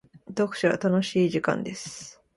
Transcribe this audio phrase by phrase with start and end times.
[0.29, 2.19] 読書は楽しい時間です。